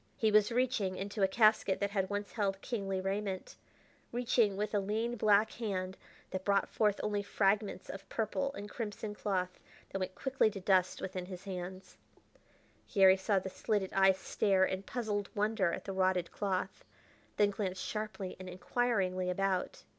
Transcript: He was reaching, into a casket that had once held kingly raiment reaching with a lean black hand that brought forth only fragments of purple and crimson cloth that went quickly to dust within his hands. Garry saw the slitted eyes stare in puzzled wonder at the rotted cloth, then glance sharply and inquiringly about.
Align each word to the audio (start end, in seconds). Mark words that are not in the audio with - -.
He 0.17 0.31
was 0.31 0.51
reaching, 0.51 0.95
into 0.97 1.21
a 1.21 1.27
casket 1.27 1.79
that 1.79 1.91
had 1.91 2.09
once 2.09 2.31
held 2.31 2.59
kingly 2.61 2.99
raiment 2.99 3.55
reaching 4.11 4.57
with 4.57 4.73
a 4.73 4.79
lean 4.79 5.15
black 5.15 5.51
hand 5.51 5.95
that 6.31 6.43
brought 6.43 6.67
forth 6.67 6.99
only 7.03 7.21
fragments 7.21 7.87
of 7.87 8.09
purple 8.09 8.51
and 8.55 8.67
crimson 8.67 9.13
cloth 9.13 9.59
that 9.91 9.99
went 9.99 10.15
quickly 10.15 10.49
to 10.49 10.59
dust 10.59 11.03
within 11.03 11.27
his 11.27 11.43
hands. 11.43 11.97
Garry 12.91 13.15
saw 13.15 13.37
the 13.37 13.51
slitted 13.51 13.93
eyes 13.93 14.17
stare 14.17 14.65
in 14.65 14.81
puzzled 14.81 15.29
wonder 15.35 15.71
at 15.71 15.85
the 15.85 15.93
rotted 15.93 16.31
cloth, 16.31 16.83
then 17.37 17.51
glance 17.51 17.79
sharply 17.79 18.35
and 18.39 18.49
inquiringly 18.49 19.29
about. 19.29 19.83